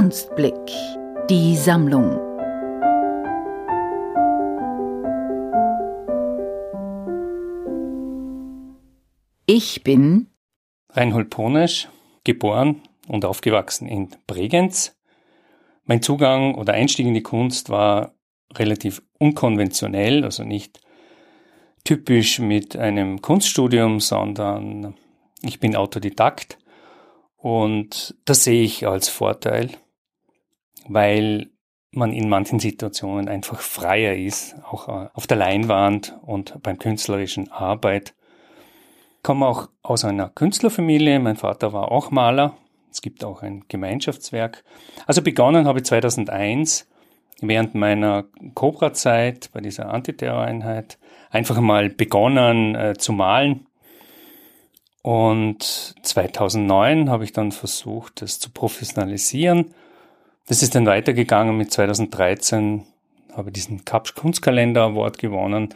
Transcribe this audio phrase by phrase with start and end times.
[0.00, 0.54] Kunstblick.
[1.28, 2.18] Die Sammlung.
[9.44, 10.28] Ich bin
[10.88, 11.88] Reinhold Ponesch,
[12.24, 14.96] geboren und aufgewachsen in Bregenz.
[15.84, 18.14] Mein Zugang oder Einstieg in die Kunst war
[18.54, 20.80] relativ unkonventionell, also nicht
[21.84, 24.94] typisch mit einem Kunststudium, sondern
[25.42, 26.56] ich bin Autodidakt
[27.36, 29.76] und das sehe ich als Vorteil,
[30.88, 31.50] weil
[31.92, 37.50] man in manchen Situationen einfach freier ist, auch äh, auf der Leinwand und beim künstlerischen
[37.50, 38.14] Arbeit.
[39.16, 41.18] Ich komme auch aus einer Künstlerfamilie.
[41.18, 42.56] Mein Vater war auch Maler.
[42.90, 44.64] Es gibt auch ein Gemeinschaftswerk.
[45.06, 46.88] Also begonnen habe ich 2001
[47.40, 50.98] während meiner Cobra-Zeit bei dieser Antiterroreinheit
[51.30, 53.66] einfach mal begonnen äh, zu malen.
[55.02, 59.74] Und 2009 habe ich dann versucht, das zu professionalisieren.
[60.46, 62.84] Das ist dann weitergegangen mit 2013
[63.36, 65.74] habe ich diesen Kapsch Kunstkalender Award gewonnen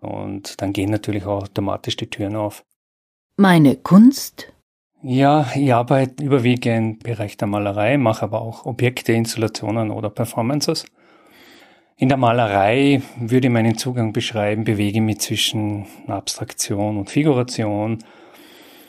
[0.00, 2.64] und dann gehen natürlich auch automatisch die Türen auf.
[3.36, 4.52] Meine Kunst?
[5.02, 10.86] Ja, ich arbeite überwiegend im Bereich der Malerei, mache aber auch Objekte, Installationen oder Performances.
[11.98, 17.98] In der Malerei würde ich meinen Zugang beschreiben, bewege mich zwischen Abstraktion und Figuration,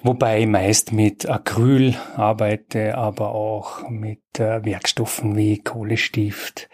[0.04, 6.70] wobei ich meist mit Acryl arbeite, aber auch mit äh, Werkstoffen wie Kohlestift.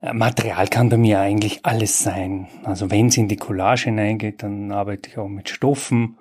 [0.00, 2.48] Äh, Material kann bei mir eigentlich alles sein.
[2.64, 6.18] Also wenn es in die Collage hineingeht, dann arbeite ich auch mit Stoffen,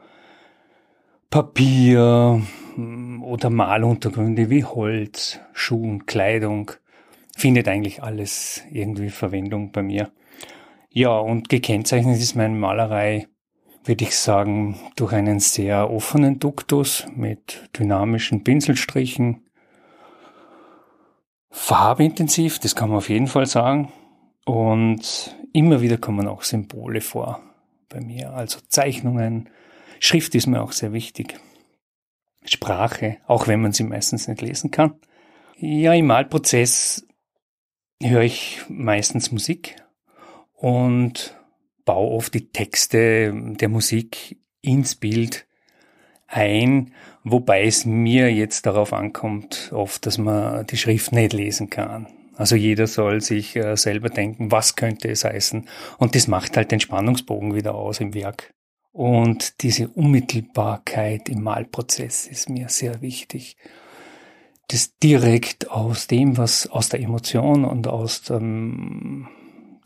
[1.29, 2.41] Papier
[2.75, 6.71] mm, oder Maluntergründe wie Holz, Schuhen, Kleidung
[7.35, 10.11] findet eigentlich alles irgendwie Verwendung bei mir.
[10.89, 13.27] Ja, und gekennzeichnet ist meine Malerei,
[13.87, 19.45] würde ich sagen, durch einen sehr offenen Duktus mit dynamischen Pinselstrichen.
[21.49, 23.91] Farbintensiv, das kann man auf jeden Fall sagen.
[24.45, 27.41] Und immer wieder kommen auch Symbole vor
[27.89, 29.49] bei mir, also Zeichnungen.
[29.99, 31.39] Schrift ist mir auch sehr wichtig.
[32.45, 34.95] Sprache, auch wenn man sie meistens nicht lesen kann.
[35.57, 37.07] Ja, im Malprozess
[38.01, 39.75] höre ich meistens Musik
[40.53, 41.36] und
[41.87, 45.47] baue oft die Texte der Musik ins Bild
[46.27, 46.93] ein,
[47.23, 52.07] wobei es mir jetzt darauf ankommt, oft, dass man die Schrift nicht lesen kann.
[52.35, 55.67] Also jeder soll sich äh, selber denken, was könnte es heißen.
[55.97, 58.51] Und das macht halt den Spannungsbogen wieder aus im Werk.
[58.91, 63.57] Und diese Unmittelbarkeit im Malprozess ist mir sehr wichtig
[64.67, 69.27] das direkt aus dem, was aus der Emotion und aus dem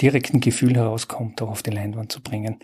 [0.02, 2.60] direkten Gefühl herauskommt, auch auf die Leinwand zu bringen.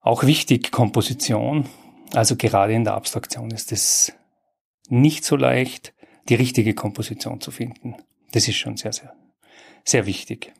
[0.00, 1.66] Auch wichtig Komposition.
[2.14, 4.12] Also gerade in der Abstraktion ist es
[4.88, 5.94] nicht so leicht,
[6.28, 7.96] die richtige Komposition zu finden.
[8.32, 9.12] Das ist schon sehr, sehr,
[9.84, 10.52] sehr wichtig.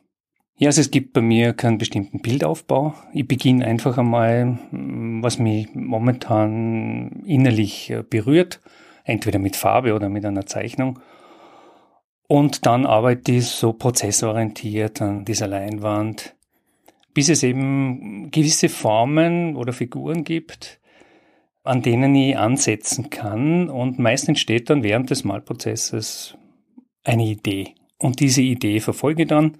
[0.57, 2.93] Ja, also es gibt bei mir keinen bestimmten Bildaufbau.
[3.13, 8.59] Ich beginne einfach einmal, was mich momentan innerlich berührt
[9.09, 10.99] entweder mit Farbe oder mit einer Zeichnung.
[12.31, 16.35] Und dann arbeite ich so prozessorientiert an dieser Leinwand,
[17.11, 20.79] bis es eben gewisse Formen oder Figuren gibt,
[21.63, 23.67] an denen ich ansetzen kann.
[23.67, 26.37] Und meist entsteht dann während des Malprozesses
[27.03, 27.73] eine Idee.
[27.97, 29.57] Und diese Idee verfolge dann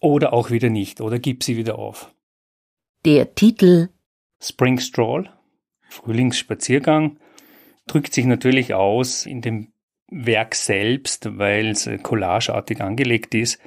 [0.00, 2.10] oder auch wieder nicht oder gib sie wieder auf.
[3.04, 3.90] Der Titel
[4.40, 5.28] Spring Stroll,
[5.90, 7.18] Frühlingsspaziergang,
[7.86, 9.74] drückt sich natürlich aus in dem
[10.10, 13.60] Werk selbst, weil es collageartig angelegt ist.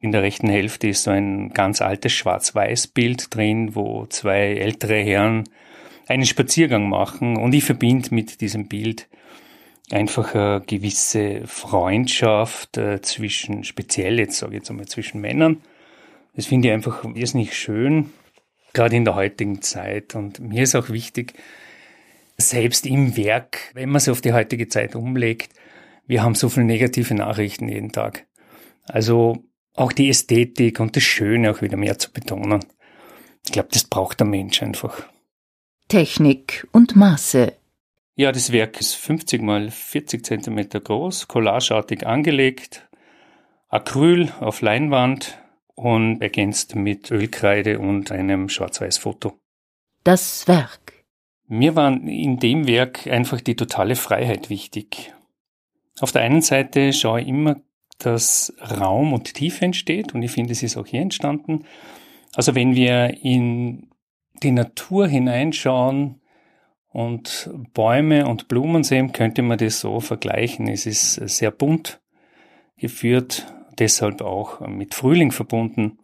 [0.00, 5.44] In der rechten Hälfte ist so ein ganz altes Schwarz-Weiß-Bild drin, wo zwei ältere Herren
[6.06, 9.08] einen Spaziergang machen und ich verbinde mit diesem Bild
[9.90, 15.62] einfach eine gewisse Freundschaft äh, zwischen, speziell jetzt sage ich jetzt einmal zwischen Männern.
[16.34, 18.10] Das finde ich einfach irrsinnig schön,
[18.72, 20.14] gerade in der heutigen Zeit.
[20.14, 21.34] Und mir ist auch wichtig,
[22.36, 25.52] selbst im Werk, wenn man es auf die heutige Zeit umlegt,
[26.08, 28.26] wir haben so viele negative Nachrichten jeden Tag.
[28.84, 29.44] Also
[29.74, 32.64] auch die Ästhetik und das Schöne auch wieder mehr zu betonen.
[33.44, 35.06] Ich glaube, das braucht der Mensch einfach.
[35.86, 37.52] Technik und Maße.
[38.16, 42.88] Ja, das Werk ist 50 mal 40 Zentimeter groß, collageartig angelegt,
[43.68, 45.38] Acryl auf Leinwand
[45.74, 49.38] und ergänzt mit Ölkreide und einem Schwarz-Weiß-Foto.
[50.02, 51.04] Das Werk.
[51.46, 55.12] Mir war in dem Werk einfach die totale Freiheit wichtig.
[56.00, 57.56] Auf der einen Seite schaue ich immer,
[57.98, 61.64] dass Raum und Tiefe entsteht und ich finde, es ist auch hier entstanden.
[62.34, 63.88] Also wenn wir in
[64.42, 66.20] die Natur hineinschauen
[66.90, 70.68] Und Bäume und Blumen sehen könnte man das so vergleichen.
[70.68, 72.00] Es ist sehr bunt
[72.76, 73.46] geführt,
[73.78, 75.98] deshalb auch mit Frühling verbunden.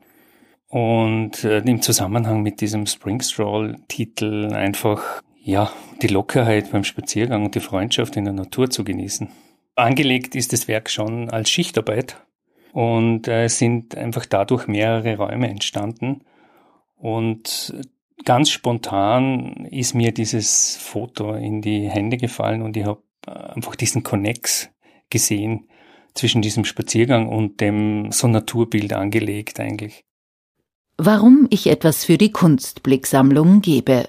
[0.69, 7.61] Und äh, im Zusammenhang mit diesem Springstroll-Titel einfach, ja, die Lockerheit beim Spaziergang und die
[7.61, 9.29] Freundschaft in der Natur zu genießen.
[9.77, 12.17] Angelegt ist das Werk schon als Schichtarbeit
[12.73, 16.23] und äh, sind einfach dadurch mehrere Räume entstanden.
[16.97, 17.75] Und
[18.25, 23.75] ganz spontan ist mir dieses Foto in die Hände gefallen und ich habe äh, einfach
[23.75, 24.71] diesen Connex
[25.11, 25.69] gesehen
[26.15, 30.05] zwischen diesem Spaziergang und dem so Naturbild angelegt eigentlich.
[30.97, 34.09] Warum ich etwas für die Kunstblicksammlung gebe.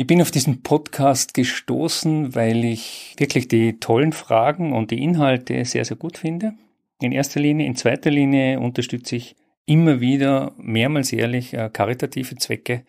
[0.00, 5.64] Ich bin auf diesen Podcast gestoßen, weil ich wirklich die tollen Fragen und die Inhalte
[5.64, 6.54] sehr, sehr gut finde.
[7.00, 7.66] In erster Linie.
[7.66, 9.34] In zweiter Linie unterstütze ich
[9.66, 12.84] immer wieder mehrmals jährlich äh, karitative Zwecke,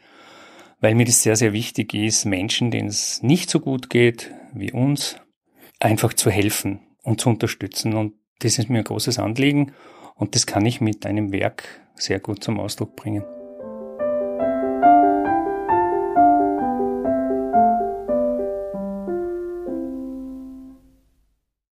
[0.81, 4.71] weil mir das sehr, sehr wichtig ist, Menschen, denen es nicht so gut geht wie
[4.71, 5.15] uns,
[5.79, 7.95] einfach zu helfen und zu unterstützen.
[7.95, 9.71] Und das ist mir ein großes Anliegen
[10.13, 11.63] und das kann ich mit einem Werk
[11.95, 13.23] sehr gut zum Ausdruck bringen.